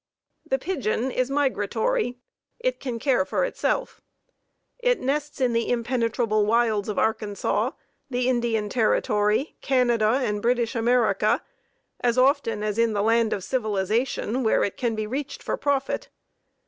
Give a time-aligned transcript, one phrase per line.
[0.43, 2.17] The pigeon is migratory,
[2.59, 4.01] it can care for itself.
[4.79, 7.69] It nests in the impenetrable wilds of Arkansas,
[8.09, 11.43] the Indian Territory, Canada and British America,
[11.99, 16.09] as often as in the land of civilization where it can be reached for market.